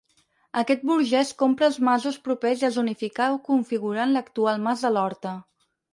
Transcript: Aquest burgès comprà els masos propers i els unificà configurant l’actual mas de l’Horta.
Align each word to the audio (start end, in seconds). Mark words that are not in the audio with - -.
Aquest 0.61 0.85
burgès 0.91 1.33
comprà 1.41 1.67
els 1.73 1.77
masos 1.89 2.17
propers 2.29 2.63
i 2.63 2.67
els 2.69 2.79
unificà 2.85 3.27
configurant 3.51 4.17
l’actual 4.17 4.65
mas 4.69 4.87
de 4.87 4.93
l’Horta. 4.97 5.35